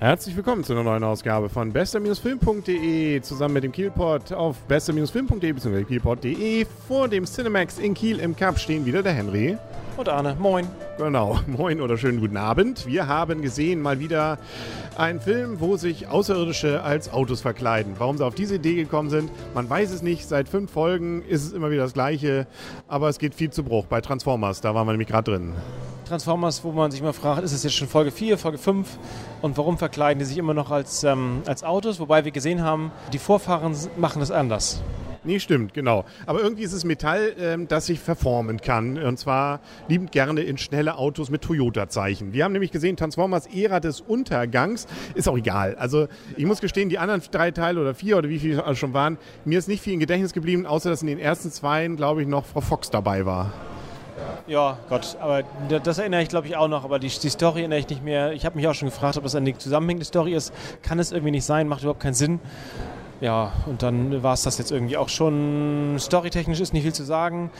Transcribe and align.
Herzlich 0.00 0.36
willkommen 0.36 0.64
zu 0.64 0.72
einer 0.72 0.82
neuen 0.82 1.04
Ausgabe 1.04 1.48
von 1.48 1.72
bester-film.de 1.72 3.22
zusammen 3.22 3.54
mit 3.54 3.64
dem 3.64 3.72
Kielpot 3.72 4.32
auf 4.32 4.58
bester-film.de 4.66 5.52
bzw. 5.52 5.84
kielpot.de. 5.84 6.66
Vor 6.88 7.08
dem 7.08 7.24
Cinemax 7.24 7.78
in 7.78 7.94
Kiel 7.94 8.18
im 8.18 8.34
Cup 8.34 8.58
stehen 8.58 8.84
wieder 8.84 9.02
der 9.02 9.12
Henry. 9.12 9.56
Und 9.96 10.08
Arne, 10.08 10.36
moin. 10.38 10.66
Genau, 10.96 11.40
moin 11.48 11.80
oder 11.80 11.98
schönen 11.98 12.20
guten 12.20 12.36
Abend. 12.36 12.86
Wir 12.86 13.08
haben 13.08 13.42
gesehen 13.42 13.82
mal 13.82 13.98
wieder 13.98 14.38
einen 14.96 15.20
Film, 15.20 15.58
wo 15.58 15.76
sich 15.76 16.06
Außerirdische 16.06 16.84
als 16.84 17.12
Autos 17.12 17.40
verkleiden. 17.40 17.94
Warum 17.98 18.16
sie 18.16 18.24
auf 18.24 18.36
diese 18.36 18.56
Idee 18.56 18.76
gekommen 18.76 19.10
sind, 19.10 19.30
man 19.54 19.68
weiß 19.68 19.90
es 19.90 20.02
nicht. 20.02 20.28
Seit 20.28 20.48
fünf 20.48 20.70
Folgen 20.70 21.22
ist 21.22 21.44
es 21.44 21.52
immer 21.52 21.72
wieder 21.72 21.82
das 21.82 21.94
Gleiche, 21.94 22.46
aber 22.86 23.08
es 23.08 23.18
geht 23.18 23.34
viel 23.34 23.50
zu 23.50 23.64
Bruch. 23.64 23.86
Bei 23.86 24.00
Transformers, 24.00 24.60
da 24.60 24.74
waren 24.76 24.86
wir 24.86 24.92
nämlich 24.92 25.08
gerade 25.08 25.32
drin. 25.32 25.52
Transformers, 26.06 26.62
wo 26.62 26.70
man 26.70 26.92
sich 26.92 27.02
mal 27.02 27.12
fragt, 27.12 27.42
ist 27.42 27.52
es 27.52 27.64
jetzt 27.64 27.74
schon 27.74 27.88
Folge 27.88 28.12
4, 28.12 28.38
Folge 28.38 28.58
5 28.58 28.86
und 29.42 29.56
warum 29.58 29.78
verkleiden 29.78 30.20
die 30.20 30.26
sich 30.26 30.38
immer 30.38 30.54
noch 30.54 30.70
als, 30.70 31.02
ähm, 31.02 31.42
als 31.46 31.64
Autos? 31.64 31.98
Wobei 31.98 32.24
wir 32.24 32.30
gesehen 32.30 32.62
haben, 32.62 32.92
die 33.12 33.18
Vorfahren 33.18 33.74
machen 33.96 34.20
das 34.20 34.30
anders. 34.30 34.82
Nee, 35.24 35.40
stimmt, 35.40 35.72
genau. 35.72 36.04
Aber 36.26 36.42
irgendwie 36.42 36.64
ist 36.64 36.74
es 36.74 36.84
Metall, 36.84 37.34
ähm, 37.38 37.66
das 37.66 37.86
sich 37.86 37.98
verformen 37.98 38.60
kann. 38.60 38.98
Und 38.98 39.18
zwar 39.18 39.60
liebend 39.88 40.12
gerne 40.12 40.42
in 40.42 40.58
schnelle 40.58 40.98
Autos 40.98 41.30
mit 41.30 41.40
Toyota-Zeichen. 41.40 42.34
Wir 42.34 42.44
haben 42.44 42.52
nämlich 42.52 42.72
gesehen, 42.72 42.96
Transformers 42.96 43.46
Ära 43.46 43.80
des 43.80 44.02
Untergangs. 44.02 44.86
Ist 45.14 45.28
auch 45.28 45.38
egal. 45.38 45.76
Also 45.76 46.08
ich 46.36 46.44
muss 46.44 46.60
gestehen, 46.60 46.90
die 46.90 46.98
anderen 46.98 47.22
drei 47.30 47.50
Teile 47.52 47.80
oder 47.80 47.94
vier 47.94 48.18
oder 48.18 48.28
wie 48.28 48.38
viele 48.38 48.76
schon 48.76 48.92
waren, 48.92 49.16
mir 49.46 49.58
ist 49.58 49.68
nicht 49.68 49.82
viel 49.82 49.94
im 49.94 50.00
Gedächtnis 50.00 50.34
geblieben, 50.34 50.66
außer 50.66 50.90
dass 50.90 51.00
in 51.00 51.08
den 51.08 51.18
ersten 51.18 51.50
zwei, 51.50 51.86
glaube 51.88 52.22
ich, 52.22 52.28
noch 52.28 52.44
Frau 52.44 52.60
Fox 52.60 52.90
dabei 52.90 53.24
war. 53.24 53.52
Ja, 54.46 54.78
Gott, 54.88 55.16
aber 55.20 55.42
das 55.82 55.98
erinnere 55.98 56.22
ich 56.22 56.28
glaube 56.28 56.46
ich 56.46 56.56
auch 56.56 56.68
noch, 56.68 56.84
aber 56.84 56.98
die, 56.98 57.08
die 57.08 57.30
Story 57.30 57.60
erinnere 57.60 57.78
ich 57.78 57.88
nicht 57.88 58.04
mehr. 58.04 58.32
Ich 58.32 58.44
habe 58.44 58.56
mich 58.56 58.68
auch 58.68 58.74
schon 58.74 58.88
gefragt, 58.88 59.16
ob 59.16 59.22
das 59.22 59.34
eine 59.34 59.56
zusammenhängende 59.56 60.04
Story 60.04 60.34
ist. 60.34 60.52
Kann 60.82 60.98
es 60.98 61.12
irgendwie 61.12 61.30
nicht 61.30 61.44
sein, 61.44 61.66
macht 61.66 61.82
überhaupt 61.82 62.00
keinen 62.00 62.14
Sinn. 62.14 62.40
Ja, 63.20 63.52
und 63.66 63.82
dann 63.82 64.22
war 64.22 64.34
es 64.34 64.42
das 64.42 64.58
jetzt 64.58 64.72
irgendwie 64.72 64.96
auch 64.96 65.08
schon. 65.08 65.96
Storytechnisch 65.98 66.60
ist 66.60 66.72
nicht 66.72 66.82
viel 66.82 66.92
zu 66.92 67.04
sagen. 67.04 67.50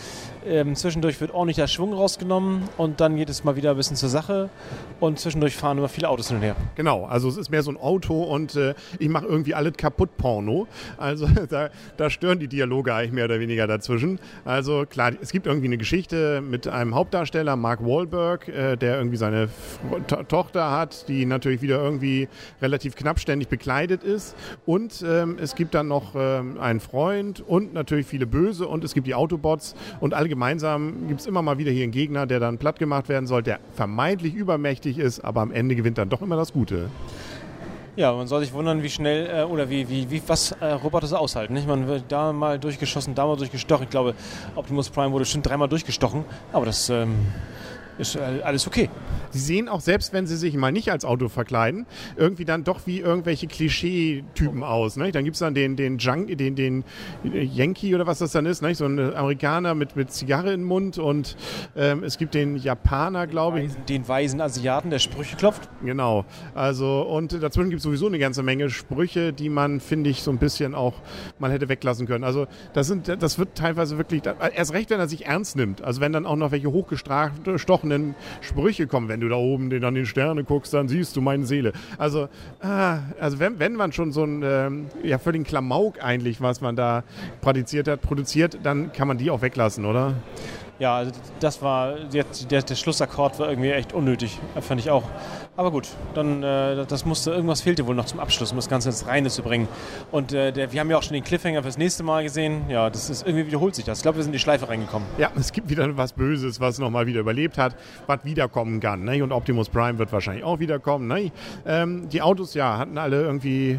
Ähm, 0.46 0.74
zwischendurch 0.74 1.20
wird 1.20 1.32
ordentlich 1.32 1.56
der 1.56 1.68
Schwung 1.68 1.94
rausgenommen 1.94 2.64
und 2.76 3.00
dann 3.00 3.16
geht 3.16 3.30
es 3.30 3.44
mal 3.44 3.56
wieder 3.56 3.70
ein 3.70 3.76
bisschen 3.76 3.96
zur 3.96 4.08
Sache 4.08 4.50
und 5.00 5.18
zwischendurch 5.18 5.56
fahren 5.56 5.78
immer 5.78 5.88
viele 5.88 6.08
Autos 6.08 6.28
hin 6.28 6.36
und 6.38 6.42
her. 6.42 6.56
Genau, 6.74 7.06
also 7.06 7.28
es 7.28 7.36
ist 7.36 7.50
mehr 7.50 7.62
so 7.62 7.70
ein 7.70 7.76
Auto 7.76 8.22
und 8.24 8.56
äh, 8.56 8.74
ich 8.98 9.08
mache 9.08 9.26
irgendwie 9.26 9.54
alles 9.54 9.74
kaputt 9.76 10.16
Porno. 10.16 10.66
Also 10.98 11.26
da, 11.48 11.70
da, 11.96 12.10
stören 12.10 12.40
die 12.40 12.48
Dialoge 12.48 12.94
eigentlich 12.94 13.12
mehr 13.12 13.24
oder 13.24 13.40
weniger 13.40 13.66
dazwischen. 13.66 14.18
Also 14.44 14.84
klar, 14.86 15.12
es 15.22 15.32
gibt 15.32 15.46
irgendwie 15.46 15.66
eine 15.66 15.78
Geschichte 15.78 16.40
mit 16.42 16.68
einem 16.68 16.94
Hauptdarsteller, 16.94 17.56
Mark 17.56 17.84
Wahlberg, 17.84 18.48
äh, 18.48 18.76
der 18.76 18.98
irgendwie 18.98 19.16
seine 19.16 19.48
to 20.08 20.24
Tochter 20.24 20.70
hat, 20.70 21.08
die 21.08 21.26
natürlich 21.26 21.62
wieder 21.62 21.82
irgendwie 21.82 22.28
relativ 22.60 22.96
knappständig 22.96 23.48
bekleidet 23.48 24.02
ist 24.02 24.34
und 24.66 25.02
ähm, 25.06 25.38
es 25.44 25.54
gibt 25.54 25.74
dann 25.74 25.86
noch 25.86 26.14
ähm, 26.16 26.58
einen 26.58 26.80
Freund 26.80 27.40
und 27.46 27.74
natürlich 27.74 28.06
viele 28.06 28.26
Böse 28.26 28.66
und 28.66 28.82
es 28.82 28.94
gibt 28.94 29.06
die 29.06 29.14
Autobots 29.14 29.76
und 30.00 30.14
alle 30.14 30.28
gemeinsam 30.28 31.06
gibt 31.06 31.20
es 31.20 31.26
immer 31.26 31.42
mal 31.42 31.58
wieder 31.58 31.70
hier 31.70 31.84
einen 31.84 31.92
Gegner, 31.92 32.26
der 32.26 32.40
dann 32.40 32.58
platt 32.58 32.78
gemacht 32.78 33.08
werden 33.08 33.26
soll, 33.26 33.42
der 33.42 33.60
vermeintlich 33.74 34.34
übermächtig 34.34 34.98
ist, 34.98 35.20
aber 35.20 35.42
am 35.42 35.52
Ende 35.52 35.76
gewinnt 35.76 35.98
dann 35.98 36.08
doch 36.08 36.22
immer 36.22 36.36
das 36.36 36.52
Gute. 36.52 36.88
Ja, 37.96 38.12
man 38.12 38.26
soll 38.26 38.40
sich 38.40 38.52
wundern, 38.52 38.82
wie 38.82 38.90
schnell 38.90 39.30
äh, 39.30 39.44
oder 39.44 39.70
wie, 39.70 39.88
wie, 39.88 40.10
wie 40.10 40.20
was 40.26 40.50
äh, 40.52 40.64
Roboter 40.72 41.06
so 41.06 41.16
aushalten. 41.16 41.54
Nicht? 41.54 41.68
Man 41.68 41.86
wird 41.86 42.04
da 42.08 42.32
mal 42.32 42.58
durchgeschossen, 42.58 43.14
da 43.14 43.24
mal 43.24 43.36
durchgestochen. 43.36 43.84
Ich 43.84 43.90
glaube, 43.90 44.14
Optimus 44.56 44.90
Prime 44.90 45.12
wurde 45.12 45.24
schon 45.24 45.42
dreimal 45.42 45.68
durchgestochen, 45.68 46.24
aber 46.52 46.66
das 46.66 46.88
ähm, 46.88 47.14
ist 47.98 48.16
äh, 48.16 48.40
alles 48.42 48.66
okay. 48.66 48.90
Sie 49.34 49.40
sehen 49.40 49.68
auch, 49.68 49.80
selbst 49.80 50.12
wenn 50.12 50.28
sie 50.28 50.36
sich 50.36 50.54
mal 50.54 50.70
nicht 50.70 50.92
als 50.92 51.04
Auto 51.04 51.28
verkleiden, 51.28 51.86
irgendwie 52.16 52.44
dann 52.44 52.62
doch 52.62 52.82
wie 52.86 53.00
irgendwelche 53.00 53.48
Klischee-Typen 53.48 54.62
aus. 54.62 54.96
Ne? 54.96 55.10
Dann 55.10 55.24
gibt 55.24 55.34
es 55.34 55.40
dann 55.40 55.54
den, 55.54 55.74
den, 55.74 55.98
Junk, 55.98 56.38
den, 56.38 56.54
den 56.54 56.84
Yankee 57.24 57.96
oder 57.96 58.06
was 58.06 58.20
das 58.20 58.30
dann 58.30 58.46
ist, 58.46 58.62
ne? 58.62 58.76
so 58.76 58.84
ein 58.84 59.12
Amerikaner 59.12 59.74
mit, 59.74 59.96
mit 59.96 60.12
Zigarre 60.12 60.52
im 60.52 60.62
Mund 60.62 60.98
und 60.98 61.36
ähm, 61.74 62.04
es 62.04 62.16
gibt 62.16 62.34
den 62.34 62.54
Japaner, 62.54 63.26
glaube 63.26 63.62
ich. 63.62 63.72
Den 63.88 64.06
weisen 64.06 64.40
Asiaten, 64.40 64.90
der 64.90 65.00
Sprüche 65.00 65.34
klopft. 65.34 65.68
Genau. 65.84 66.24
Also, 66.54 67.02
und 67.02 67.32
dazwischen 67.42 67.70
gibt 67.70 67.78
es 67.78 67.82
sowieso 67.82 68.06
eine 68.06 68.20
ganze 68.20 68.44
Menge 68.44 68.70
Sprüche, 68.70 69.32
die 69.32 69.48
man, 69.48 69.80
finde 69.80 70.10
ich, 70.10 70.22
so 70.22 70.30
ein 70.30 70.38
bisschen 70.38 70.76
auch 70.76 70.94
mal 71.40 71.50
hätte 71.50 71.68
weglassen 71.68 72.06
können. 72.06 72.22
Also, 72.22 72.46
das, 72.72 72.86
sind, 72.86 73.08
das 73.08 73.36
wird 73.40 73.56
teilweise 73.56 73.98
wirklich, 73.98 74.22
erst 74.54 74.72
recht, 74.74 74.90
wenn 74.90 75.00
er 75.00 75.08
sich 75.08 75.26
ernst 75.26 75.56
nimmt. 75.56 75.82
Also, 75.82 76.00
wenn 76.00 76.12
dann 76.12 76.24
auch 76.24 76.36
noch 76.36 76.52
welche 76.52 76.70
hochgestochenen 76.70 78.14
Sprüche 78.40 78.86
kommen, 78.86 79.08
wenn 79.08 79.20
du 79.20 79.23
da 79.28 79.36
oben 79.36 79.70
den, 79.70 79.84
an 79.84 79.94
den 79.94 80.06
Sterne 80.06 80.44
guckst, 80.44 80.74
dann 80.74 80.88
siehst 80.88 81.16
du 81.16 81.20
meine 81.20 81.46
Seele. 81.46 81.72
Also, 81.98 82.28
ah, 82.60 82.98
also 83.20 83.38
wenn, 83.38 83.58
wenn 83.58 83.74
man 83.74 83.92
schon 83.92 84.12
so 84.12 84.24
ein 84.24 84.42
ähm, 84.44 84.86
ja, 85.02 85.18
völligen 85.18 85.44
Klamauk 85.44 86.02
eigentlich, 86.02 86.40
was 86.40 86.60
man 86.60 86.76
da 86.76 87.04
praktiziert 87.40 87.88
hat, 87.88 88.02
produziert, 88.02 88.58
dann 88.62 88.92
kann 88.92 89.08
man 89.08 89.18
die 89.18 89.30
auch 89.30 89.42
weglassen, 89.42 89.84
oder? 89.84 90.14
Ja, 90.78 90.96
also 90.96 91.12
das 91.40 91.62
war, 91.62 91.94
der, 92.12 92.24
der, 92.50 92.62
der 92.62 92.74
Schlussakkord 92.74 93.38
war 93.38 93.48
irgendwie 93.48 93.70
echt 93.70 93.92
unnötig, 93.92 94.38
fand 94.60 94.80
ich 94.80 94.90
auch. 94.90 95.04
Aber 95.56 95.70
gut, 95.70 95.86
dann 96.14 96.42
äh, 96.42 96.84
das 96.84 97.04
musste, 97.04 97.30
irgendwas 97.30 97.60
fehlte 97.60 97.86
wohl 97.86 97.94
noch 97.94 98.06
zum 98.06 98.18
Abschluss, 98.18 98.50
um 98.50 98.56
das 98.56 98.68
Ganze 98.68 98.88
ins 98.88 99.06
Reine 99.06 99.28
zu 99.28 99.42
bringen. 99.42 99.68
Und 100.10 100.32
äh, 100.32 100.50
der, 100.50 100.72
wir 100.72 100.80
haben 100.80 100.90
ja 100.90 100.98
auch 100.98 101.02
schon 101.04 101.12
den 101.14 101.22
Cliffhanger 101.22 101.62
fürs 101.62 101.78
nächste 101.78 102.02
Mal 102.02 102.24
gesehen. 102.24 102.62
Ja, 102.68 102.90
das 102.90 103.08
ist 103.08 103.24
irgendwie 103.24 103.46
wiederholt 103.46 103.76
sich 103.76 103.84
das. 103.84 103.98
Ich 103.98 104.02
glaube, 104.02 104.18
wir 104.18 104.24
sind 104.24 104.30
in 104.30 104.38
die 104.38 104.40
Schleife 104.40 104.68
reingekommen. 104.68 105.06
Ja, 105.16 105.30
es 105.36 105.52
gibt 105.52 105.68
wieder 105.68 105.96
was 105.96 106.12
Böses, 106.12 106.60
was 106.60 106.80
nochmal 106.80 107.06
wieder 107.06 107.20
überlebt 107.20 107.56
hat, 107.56 107.76
was 108.08 108.24
wiederkommen 108.24 108.80
kann. 108.80 109.04
Ne? 109.04 109.22
Und 109.22 109.30
Optimus 109.30 109.68
Prime 109.68 109.96
wird 109.96 110.10
wahrscheinlich 110.12 110.42
auch 110.42 110.58
wiederkommen. 110.58 111.06
Ne? 111.06 111.30
Ähm, 111.64 112.08
die 112.08 112.20
Autos, 112.20 112.54
ja, 112.54 112.76
hatten 112.76 112.98
alle 112.98 113.22
irgendwie, 113.22 113.78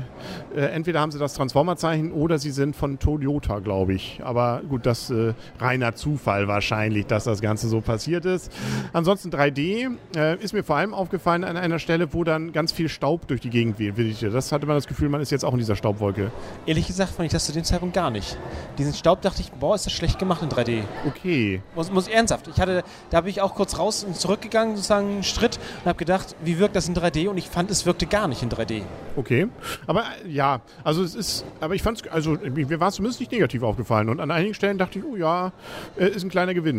äh, 0.55 0.61
entweder 0.61 1.01
haben 1.01 1.11
sie 1.11 1.19
das 1.19 1.34
Transformer-Zeichen 1.34 2.13
oder 2.13 2.39
sie 2.39 2.51
sind 2.51 2.73
von 2.73 3.00
Toyota, 3.00 3.59
glaube 3.59 3.95
ich. 3.95 4.22
Aber 4.23 4.61
gut, 4.69 4.85
das 4.85 5.09
äh, 5.09 5.34
reiner 5.59 5.94
Zufall 5.94 6.47
wahrscheinlich, 6.47 6.84
dass 6.90 7.23
das 7.23 7.41
Ganze 7.41 7.68
so 7.68 7.81
passiert 7.81 8.25
ist. 8.25 8.51
Ansonsten 8.94 9.29
3D 9.29 9.96
äh, 10.16 10.38
ist 10.44 10.53
mir 10.53 10.63
vor 10.63 10.75
allem 10.78 10.94
aufgefallen 10.94 11.44
an 11.44 11.57
einer 11.57 11.79
Stelle, 11.79 12.13
wo 12.13 12.23
dann 12.23 12.51
ganz 12.51 12.72
viel 12.72 12.90
Staub 12.90 13.28
durch 13.28 13.41
die 13.41 13.50
Gegend 13.50 13.79
weht. 13.79 14.22
Das 14.34 14.51
hatte 14.51 14.66
man 14.66 14.75
das 14.75 14.88
Gefühl, 14.88 15.09
man 15.09 15.22
ist 15.22 15.31
jetzt 15.31 15.44
auch 15.44 15.53
in 15.53 15.59
dieser 15.59 15.75
Staubwolke. 15.75 16.31
Ehrlich 16.66 16.88
gesagt 16.88 17.12
fand 17.12 17.28
ich 17.28 17.31
das 17.31 17.46
zu 17.46 17.53
dem 17.53 17.63
Zeitpunkt 17.63 17.96
gar 17.96 18.12
nicht. 18.12 18.38
Diesen 18.78 18.94
Staub 18.94 19.22
dachte 19.22 19.41
ich, 19.41 19.51
boah, 19.51 19.75
ist 19.75 19.85
das 19.85 19.94
schlecht 19.94 20.19
gemacht 20.19 20.41
in 20.44 20.50
3D. 20.50 20.84
Okay. 21.07 21.62
Muss, 21.75 21.91
muss 21.91 22.07
ernsthaft. 22.07 22.47
Ich 22.47 22.59
hatte, 22.59 22.84
da 23.09 23.22
bin 23.22 23.29
ich 23.29 23.41
auch 23.41 23.56
kurz 23.56 23.79
raus 23.79 24.03
und 24.03 24.16
zurückgegangen, 24.16 24.75
sozusagen 24.75 25.07
einen 25.07 25.23
Schritt 25.23 25.59
und 25.81 25.88
habe 25.88 25.97
gedacht, 25.97 26.35
wie 26.44 26.59
wirkt 26.59 26.75
das 26.75 26.88
in 26.88 26.96
3D? 26.96 27.29
Und 27.29 27.38
ich 27.38 27.50
fand, 27.50 27.72
es 27.72 27.85
wirkte 27.85 28.06
gar 28.06 28.28
nicht 28.28 28.44
in 28.44 28.50
3D. 28.50 28.84
Okay. 29.16 29.47
Aber 29.88 30.03
ja, 30.28 30.62
also 30.84 31.03
es 31.03 31.16
ist, 31.16 31.46
aber 31.59 31.75
ich 31.75 31.84
fand 31.84 32.02
es, 32.02 32.12
also 32.12 32.38
mir 32.53 32.79
war 32.79 32.90
es 32.90 32.96
zumindest 32.96 33.19
nicht 33.19 33.31
negativ 33.31 33.63
aufgefallen. 33.63 34.09
Und 34.09 34.19
an 34.19 34.31
einigen 34.31 34.53
Stellen 34.53 34.78
dachte 34.78 35.00
ich, 35.00 35.06
oh 35.06 35.16
ja, 35.16 35.52
äh, 35.97 36.07
ist 36.07 36.23
ein 36.23 36.29
kleiner 36.29 36.53
Gewinn 36.53 36.74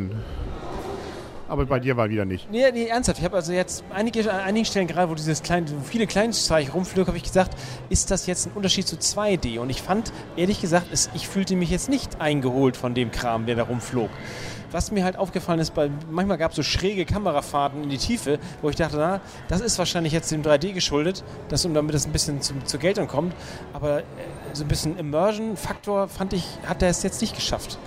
aber 1.49 1.67
bei 1.67 1.79
dir 1.79 1.97
war 1.97 2.11
wieder 2.11 2.25
nicht. 2.25 2.51
Nee, 2.51 2.71
nee 2.73 2.87
ernsthaft. 2.87 3.19
Ich 3.19 3.25
habe 3.25 3.37
also 3.37 3.53
jetzt 3.53 3.85
einige, 3.95 4.31
an 4.33 4.41
einigen 4.41 4.65
Stellen, 4.65 4.87
gerade 4.87 5.11
wo 5.11 5.15
dieses 5.15 5.43
kleine, 5.43 5.71
wo 5.71 5.81
viele 5.85 6.07
Kleinzeichen 6.07 6.73
rumflögen, 6.73 7.09
habe 7.09 7.17
ich 7.17 7.23
gesagt, 7.23 7.57
ist 7.89 8.11
das 8.11 8.27
jetzt 8.27 8.47
ein 8.47 8.53
Unterschied 8.53 8.87
zu 8.87 8.97
2D? 8.97 9.59
Und 9.59 9.71
ich 9.71 9.83
fand, 9.83 10.13
ehrlich 10.37 10.61
gesagt, 10.61 10.89
es, 10.93 11.11
ich 11.15 11.29
fühlte 11.29 11.57
mich 11.57 11.71
jetzt 11.71 11.89
nicht 11.89 12.21
eingeholt 12.21 12.77
von 12.77 12.95
dem 12.95 13.11
Kram, 13.11 13.47
der 13.47 13.57
da 13.57 13.63
rumflog. 13.65 14.11
Was 14.73 14.91
mir 14.91 15.05
halt 15.05 15.17
aufgefallen 15.17 15.61
ist, 15.61 15.75
bei, 15.75 15.91
manchmal 16.11 16.39
gab 16.39 16.51
es 16.51 16.57
so 16.57 16.63
schräge 16.65 17.05
Kamerafahrten 17.07 17.85
in 17.85 17.89
die 17.89 17.99
Tiefe, 17.99 18.41
wo 18.63 18.69
ich 18.69 18.77
dachte, 18.77 18.97
na, 18.97 19.21
das 19.47 19.61
ist 19.61 19.79
wahrscheinlich 19.79 20.13
jetzt 20.13 20.33
dem 20.33 20.43
3D 20.43 20.73
geschuldet, 20.73 21.23
dass, 21.49 21.63
damit 21.63 21.95
das 21.95 22.07
ein 22.07 22.13
bisschen 22.13 22.43
zum, 22.43 22.67
zur 22.67 22.81
Geltung 22.81 23.07
kommt. 23.07 23.33
Aber 23.73 24.01
äh, 24.01 24.03
so 24.53 24.65
ein 24.65 24.69
bisschen 24.69 24.99
Immersion-Faktor, 24.99 26.09
fand 26.09 26.33
ich, 26.33 26.45
hat 26.67 26.83
er 26.83 26.89
es 26.89 27.05
jetzt 27.05 27.21
nicht 27.21 27.37
geschafft. 27.37 27.79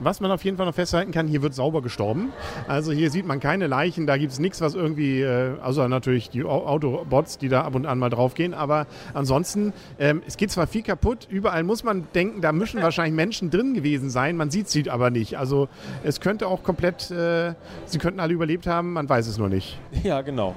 Was 0.00 0.20
man 0.20 0.30
auf 0.30 0.44
jeden 0.44 0.56
Fall 0.56 0.66
noch 0.66 0.74
festhalten 0.74 1.10
kann, 1.10 1.26
hier 1.26 1.42
wird 1.42 1.54
sauber 1.54 1.82
gestorben. 1.82 2.32
Also 2.68 2.92
hier 2.92 3.10
sieht 3.10 3.26
man 3.26 3.40
keine 3.40 3.66
Leichen, 3.66 4.06
da 4.06 4.16
gibt 4.16 4.32
es 4.32 4.38
nichts, 4.38 4.60
was 4.60 4.74
irgendwie, 4.74 5.22
äh, 5.22 5.58
außer 5.60 5.88
natürlich 5.88 6.30
die 6.30 6.44
Autobots, 6.44 7.38
die 7.38 7.48
da 7.48 7.62
ab 7.62 7.74
und 7.74 7.86
an 7.86 7.98
mal 7.98 8.10
draufgehen. 8.10 8.54
Aber 8.54 8.86
ansonsten, 9.14 9.72
ähm, 9.98 10.22
es 10.26 10.36
geht 10.36 10.50
zwar 10.50 10.66
viel 10.66 10.82
kaputt, 10.82 11.26
überall 11.30 11.64
muss 11.64 11.82
man 11.82 12.06
denken, 12.14 12.40
da 12.40 12.52
müssen 12.52 12.80
wahrscheinlich 12.80 13.14
Menschen 13.14 13.50
drin 13.50 13.74
gewesen 13.74 14.10
sein, 14.10 14.36
man 14.36 14.50
sieht 14.50 14.68
sie 14.68 14.88
aber 14.88 15.10
nicht. 15.10 15.36
Also 15.36 15.68
es 16.04 16.20
könnte 16.20 16.46
auch 16.46 16.62
komplett, 16.62 17.10
äh, 17.10 17.54
sie 17.86 17.98
könnten 17.98 18.20
alle 18.20 18.34
überlebt 18.34 18.66
haben, 18.66 18.92
man 18.92 19.08
weiß 19.08 19.26
es 19.26 19.38
nur 19.38 19.48
nicht. 19.48 19.78
Ja, 20.04 20.20
genau. 20.20 20.54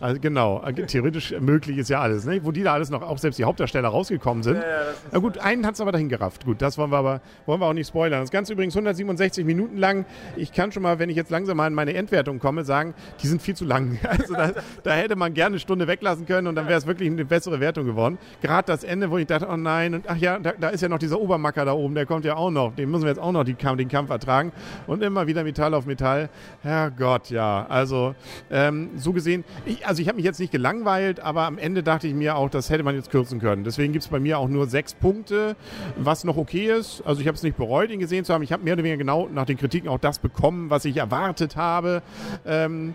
Also 0.00 0.20
genau, 0.20 0.62
äh, 0.62 0.72
theoretisch 0.72 1.34
möglich 1.38 1.78
ist 1.78 1.90
ja 1.90 2.00
alles. 2.00 2.24
Ne? 2.24 2.40
Wo 2.44 2.50
die 2.50 2.64
da 2.64 2.74
alles 2.74 2.90
noch, 2.90 3.02
auch 3.02 3.18
selbst 3.18 3.38
die 3.38 3.44
Hauptdarsteller 3.44 3.88
rausgekommen 3.88 4.42
sind. 4.42 4.56
Ja, 4.56 4.62
ja, 4.62 4.82
Na 5.12 5.18
gut, 5.20 5.38
einen 5.38 5.64
hat 5.64 5.74
es 5.74 5.80
aber 5.80 5.92
dahin 5.92 6.08
gerafft. 6.08 6.44
Gut, 6.44 6.60
das 6.60 6.76
wollen 6.76 6.90
wir 6.90 6.98
aber 6.98 7.20
wollen 7.46 7.60
wir 7.60 7.66
auch 7.66 7.72
nicht 7.72 7.88
spoilern. 7.88 8.20
Das 8.20 8.30
Ganze 8.30 8.52
übrigens 8.52 8.74
167 8.80 9.44
Minuten 9.44 9.76
lang. 9.76 10.04
Ich 10.36 10.52
kann 10.52 10.72
schon 10.72 10.82
mal, 10.82 10.98
wenn 10.98 11.10
ich 11.10 11.16
jetzt 11.16 11.30
langsam 11.30 11.56
mal 11.56 11.66
in 11.66 11.74
meine 11.74 11.94
Endwertung 11.94 12.38
komme, 12.38 12.64
sagen, 12.64 12.94
die 13.22 13.26
sind 13.26 13.42
viel 13.42 13.54
zu 13.54 13.64
lang. 13.64 13.98
Also 14.10 14.34
da, 14.34 14.52
da 14.82 14.92
hätte 14.92 15.14
man 15.16 15.34
gerne 15.34 15.54
eine 15.54 15.60
Stunde 15.60 15.86
weglassen 15.86 16.26
können 16.26 16.48
und 16.48 16.56
dann 16.56 16.66
wäre 16.66 16.78
es 16.78 16.86
wirklich 16.86 17.08
eine 17.10 17.24
bessere 17.24 17.60
Wertung 17.60 17.86
geworden. 17.86 18.18
Gerade 18.42 18.66
das 18.66 18.84
Ende, 18.84 19.10
wo 19.10 19.18
ich 19.18 19.26
dachte, 19.26 19.48
oh 19.48 19.56
nein, 19.56 19.94
und 19.94 20.04
ach 20.08 20.16
ja, 20.16 20.38
da, 20.38 20.52
da, 20.58 20.68
ist 20.68 20.80
ja 20.80 20.88
noch 20.88 20.98
dieser 20.98 21.20
Obermacker 21.20 21.64
da 21.64 21.72
oben, 21.72 21.94
der 21.94 22.06
kommt 22.06 22.24
ja 22.24 22.36
auch 22.36 22.50
noch. 22.50 22.74
Den 22.74 22.90
müssen 22.90 23.04
wir 23.04 23.10
jetzt 23.10 23.20
auch 23.20 23.32
noch 23.32 23.44
die, 23.44 23.54
den 23.54 23.88
Kampf 23.88 24.10
ertragen. 24.10 24.52
Und 24.86 25.02
immer 25.02 25.26
wieder 25.26 25.44
Metall 25.44 25.74
auf 25.74 25.86
Metall. 25.86 26.28
Herrgott, 26.62 27.30
ja. 27.30 27.66
Also 27.68 28.14
ähm, 28.50 28.90
so 28.96 29.12
gesehen, 29.12 29.44
ich, 29.64 29.86
also 29.86 30.02
ich 30.02 30.08
habe 30.08 30.16
mich 30.16 30.24
jetzt 30.24 30.40
nicht 30.40 30.52
gelangweilt, 30.52 31.20
aber 31.20 31.42
am 31.42 31.56
Ende 31.56 31.82
dachte 31.82 32.08
ich 32.08 32.14
mir 32.14 32.36
auch, 32.36 32.50
das 32.50 32.68
hätte 32.70 32.82
man 32.82 32.94
jetzt 32.94 33.10
kürzen 33.10 33.40
können. 33.40 33.64
Deswegen 33.64 33.92
gibt 33.92 34.04
es 34.04 34.10
bei 34.10 34.20
mir 34.20 34.38
auch 34.38 34.48
nur 34.48 34.66
sechs 34.66 34.94
Punkte, 34.94 35.56
was 35.96 36.24
noch 36.24 36.36
okay 36.36 36.66
ist. 36.66 37.02
Also 37.04 37.20
ich 37.20 37.26
habe 37.26 37.36
es 37.36 37.42
nicht 37.42 37.56
bereut, 37.56 37.90
ihn 37.90 38.00
gesehen 38.00 38.24
zu 38.24 38.34
haben. 38.34 38.42
Ich 38.42 38.52
habe 38.52 38.64
mehr 38.70 38.74
oder 38.76 38.84
weniger 38.84 38.98
genau 38.98 39.28
nach 39.32 39.46
den 39.46 39.56
Kritiken 39.56 39.88
auch 39.88 39.98
das 39.98 40.20
bekommen, 40.20 40.70
was 40.70 40.84
ich 40.84 40.96
erwartet 40.96 41.56
habe. 41.56 42.02
Ähm, 42.46 42.94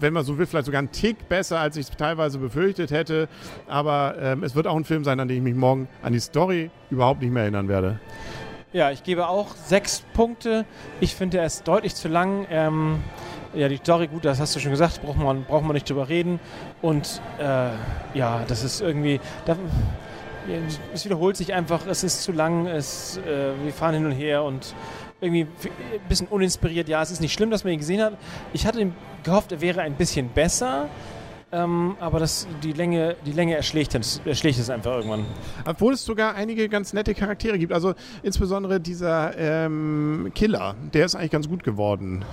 wenn 0.00 0.14
man 0.14 0.24
so 0.24 0.38
will, 0.38 0.46
vielleicht 0.46 0.66
sogar 0.66 0.78
einen 0.78 0.92
Tick 0.92 1.28
besser, 1.28 1.60
als 1.60 1.76
ich 1.76 1.88
es 1.88 1.96
teilweise 1.96 2.38
befürchtet 2.38 2.90
hätte. 2.90 3.28
Aber 3.68 4.14
ähm, 4.18 4.42
es 4.42 4.54
wird 4.54 4.66
auch 4.66 4.76
ein 4.76 4.84
Film 4.84 5.04
sein, 5.04 5.20
an 5.20 5.28
den 5.28 5.36
ich 5.36 5.42
mich 5.42 5.54
morgen 5.54 5.88
an 6.02 6.14
die 6.14 6.20
Story 6.20 6.70
überhaupt 6.88 7.20
nicht 7.20 7.32
mehr 7.32 7.42
erinnern 7.42 7.68
werde. 7.68 8.00
Ja, 8.72 8.90
ich 8.90 9.02
gebe 9.02 9.28
auch 9.28 9.54
sechs 9.56 10.02
Punkte. 10.14 10.64
Ich 11.00 11.14
finde, 11.14 11.38
er 11.38 11.46
ist 11.46 11.66
deutlich 11.68 11.94
zu 11.94 12.08
lang. 12.08 12.46
Ähm, 12.50 13.00
ja, 13.52 13.68
die 13.68 13.76
Story, 13.76 14.06
gut, 14.06 14.24
das 14.24 14.40
hast 14.40 14.54
du 14.56 14.60
schon 14.60 14.70
gesagt, 14.70 15.02
braucht 15.02 15.18
man, 15.18 15.44
braucht 15.44 15.64
man 15.64 15.74
nicht 15.74 15.90
drüber 15.90 16.08
reden. 16.08 16.40
Und 16.80 17.20
äh, 17.38 17.70
ja, 18.14 18.44
das 18.46 18.64
ist 18.64 18.80
irgendwie. 18.80 19.20
Da, 19.44 19.56
es 20.94 21.04
wiederholt 21.04 21.36
sich 21.36 21.52
einfach, 21.52 21.86
es 21.86 22.02
ist 22.02 22.22
zu 22.22 22.32
lang, 22.32 22.66
es, 22.66 23.18
äh, 23.18 23.52
wir 23.62 23.72
fahren 23.72 23.94
hin 23.94 24.06
und 24.06 24.12
her 24.12 24.42
und 24.42 24.74
irgendwie 25.20 25.42
ein 25.42 26.08
bisschen 26.08 26.26
uninspiriert. 26.28 26.88
Ja, 26.88 27.02
es 27.02 27.10
ist 27.10 27.20
nicht 27.20 27.32
schlimm, 27.32 27.50
dass 27.50 27.64
man 27.64 27.72
ihn 27.72 27.78
gesehen 27.78 28.02
hat. 28.02 28.16
Ich 28.52 28.66
hatte 28.66 28.90
gehofft, 29.22 29.52
er 29.52 29.60
wäre 29.60 29.82
ein 29.82 29.94
bisschen 29.94 30.28
besser. 30.28 30.88
Ähm, 31.52 31.96
aber 31.98 32.20
das, 32.20 32.46
die, 32.62 32.72
Länge, 32.72 33.16
die 33.26 33.32
Länge 33.32 33.56
erschlägt 33.56 33.94
es, 33.96 34.20
erschlägt 34.24 34.58
es 34.58 34.70
einfach 34.70 34.92
irgendwann. 34.92 35.24
Obwohl 35.66 35.94
es 35.94 36.04
sogar 36.04 36.36
einige 36.36 36.68
ganz 36.68 36.92
nette 36.92 37.12
Charaktere 37.12 37.58
gibt. 37.58 37.72
Also 37.72 37.94
insbesondere 38.22 38.80
dieser 38.80 39.36
ähm, 39.36 40.30
Killer, 40.34 40.76
der 40.94 41.06
ist 41.06 41.16
eigentlich 41.16 41.32
ganz 41.32 41.48
gut 41.48 41.64
geworden. 41.64 42.24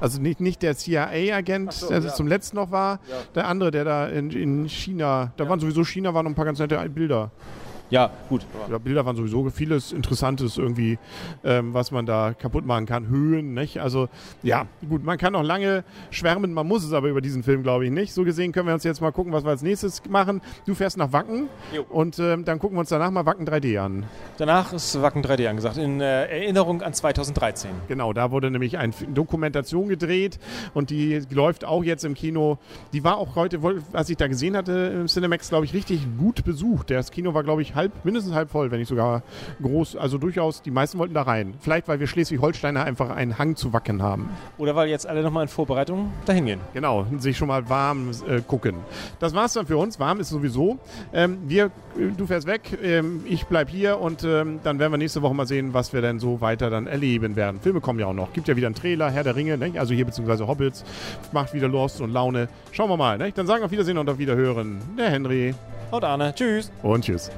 Also 0.00 0.20
nicht, 0.20 0.40
nicht 0.40 0.62
der 0.62 0.76
CIA-Agent, 0.76 1.72
so, 1.74 1.88
der 1.88 2.00
ja. 2.00 2.12
zum 2.12 2.26
letzten 2.26 2.56
noch 2.56 2.70
war, 2.70 3.00
ja. 3.08 3.16
der 3.34 3.46
andere, 3.46 3.70
der 3.70 3.84
da 3.84 4.08
in, 4.08 4.30
in 4.30 4.68
China, 4.68 5.32
da 5.36 5.44
ja. 5.44 5.50
waren 5.50 5.60
sowieso 5.60 5.84
China, 5.84 6.12
waren 6.14 6.24
noch 6.24 6.32
ein 6.32 6.34
paar 6.34 6.46
ganz 6.46 6.58
nette 6.58 6.76
Bilder. 6.88 7.30
Ja, 7.92 8.10
gut. 8.30 8.46
Ja, 8.70 8.78
Bilder 8.78 9.04
waren 9.04 9.16
sowieso 9.16 9.50
vieles 9.50 9.92
Interessantes 9.92 10.56
irgendwie, 10.56 10.98
ähm, 11.44 11.74
was 11.74 11.90
man 11.90 12.06
da 12.06 12.32
kaputt 12.32 12.64
machen 12.64 12.86
kann. 12.86 13.08
Höhen, 13.08 13.52
nicht? 13.52 13.82
Also, 13.82 14.08
ja, 14.42 14.66
gut, 14.88 15.04
man 15.04 15.18
kann 15.18 15.34
noch 15.34 15.42
lange 15.42 15.84
schwärmen, 16.10 16.54
man 16.54 16.66
muss 16.66 16.84
es 16.84 16.94
aber 16.94 17.08
über 17.08 17.20
diesen 17.20 17.42
Film, 17.42 17.62
glaube 17.62 17.84
ich, 17.84 17.90
nicht. 17.90 18.14
So 18.14 18.24
gesehen 18.24 18.50
können 18.52 18.66
wir 18.66 18.72
uns 18.72 18.84
jetzt 18.84 19.02
mal 19.02 19.12
gucken, 19.12 19.34
was 19.34 19.44
wir 19.44 19.50
als 19.50 19.60
nächstes 19.60 20.00
machen. 20.08 20.40
Du 20.64 20.74
fährst 20.74 20.96
nach 20.96 21.12
Wacken 21.12 21.50
jo. 21.70 21.84
und 21.90 22.18
ähm, 22.18 22.46
dann 22.46 22.58
gucken 22.58 22.78
wir 22.78 22.80
uns 22.80 22.88
danach 22.88 23.10
mal 23.10 23.26
Wacken 23.26 23.46
3D 23.46 23.78
an. 23.78 24.04
Danach 24.38 24.72
ist 24.72 25.02
Wacken 25.02 25.22
3D 25.22 25.46
angesagt, 25.46 25.76
in 25.76 26.00
äh, 26.00 26.28
Erinnerung 26.28 26.80
an 26.80 26.94
2013. 26.94 27.70
Genau, 27.88 28.14
da 28.14 28.30
wurde 28.30 28.50
nämlich 28.50 28.78
eine 28.78 28.94
Dokumentation 29.12 29.88
gedreht 29.88 30.38
und 30.72 30.88
die 30.88 31.20
läuft 31.28 31.66
auch 31.66 31.84
jetzt 31.84 32.06
im 32.06 32.14
Kino. 32.14 32.56
Die 32.94 33.04
war 33.04 33.18
auch 33.18 33.36
heute, 33.36 33.62
was 33.62 34.08
ich 34.08 34.16
da 34.16 34.28
gesehen 34.28 34.56
hatte 34.56 34.72
im 34.98 35.08
Cinemax, 35.08 35.50
glaube 35.50 35.66
ich, 35.66 35.74
richtig 35.74 36.00
gut 36.16 36.42
besucht. 36.46 36.90
Das 36.90 37.10
Kino 37.10 37.34
war, 37.34 37.42
glaube 37.42 37.60
ich, 37.60 37.74
halb 37.81 37.81
halb, 37.82 38.04
mindestens 38.04 38.34
halb 38.34 38.50
voll, 38.50 38.70
wenn 38.70 38.78
nicht 38.78 38.88
sogar 38.88 39.22
groß. 39.60 39.96
Also 39.96 40.18
durchaus, 40.18 40.62
die 40.62 40.70
meisten 40.70 40.98
wollten 40.98 41.14
da 41.14 41.22
rein. 41.22 41.54
Vielleicht, 41.60 41.88
weil 41.88 42.00
wir 42.00 42.06
Schleswig-Holsteiner 42.06 42.84
einfach 42.84 43.10
einen 43.10 43.38
Hang 43.38 43.56
zu 43.56 43.72
wacken 43.72 44.02
haben. 44.02 44.30
Oder 44.58 44.76
weil 44.76 44.88
jetzt 44.88 45.06
alle 45.06 45.22
nochmal 45.22 45.44
in 45.44 45.48
Vorbereitung 45.48 46.12
dahin 46.26 46.46
gehen. 46.46 46.60
Genau, 46.74 47.06
sich 47.18 47.36
schon 47.36 47.48
mal 47.48 47.68
warm 47.68 48.10
äh, 48.28 48.40
gucken. 48.40 48.76
Das 49.18 49.34
war's 49.34 49.52
dann 49.54 49.66
für 49.66 49.76
uns. 49.76 49.98
Warm 49.98 50.20
ist 50.20 50.28
sowieso. 50.28 50.78
Ähm, 51.12 51.38
wir, 51.46 51.66
äh, 51.66 51.70
du 52.16 52.26
fährst 52.26 52.46
weg, 52.46 52.78
ähm, 52.82 53.24
ich 53.26 53.46
bleib 53.46 53.68
hier 53.68 54.00
und 54.00 54.24
ähm, 54.24 54.60
dann 54.62 54.78
werden 54.78 54.92
wir 54.92 54.98
nächste 54.98 55.22
Woche 55.22 55.34
mal 55.34 55.46
sehen, 55.46 55.74
was 55.74 55.92
wir 55.92 56.00
denn 56.00 56.18
so 56.18 56.40
weiter 56.40 56.70
dann 56.70 56.86
erleben 56.86 57.36
werden. 57.36 57.60
Filme 57.60 57.80
kommen 57.80 57.98
ja 57.98 58.06
auch 58.06 58.14
noch. 58.14 58.32
Gibt 58.32 58.48
ja 58.48 58.56
wieder 58.56 58.66
einen 58.66 58.74
Trailer, 58.74 59.10
Herr 59.10 59.24
der 59.24 59.36
Ringe, 59.36 59.58
ne? 59.58 59.72
also 59.78 59.94
hier 59.94 60.04
beziehungsweise 60.04 60.46
Hobbits. 60.46 60.84
Macht 61.32 61.54
wieder 61.54 61.68
Lust 61.68 62.00
und 62.00 62.12
Laune. 62.12 62.48
Schauen 62.70 62.90
wir 62.90 62.96
mal. 62.96 63.18
Ne? 63.18 63.32
Dann 63.32 63.46
sagen 63.46 63.62
wir 63.62 63.66
auf 63.66 63.72
Wiedersehen 63.72 63.98
und 63.98 64.08
auf 64.08 64.18
Wiederhören. 64.18 64.78
Der 64.98 65.10
Henry. 65.10 65.54
Und 65.90 66.04
Arne. 66.04 66.34
Tschüss. 66.34 66.72
Und 66.82 67.04
tschüss. 67.04 67.30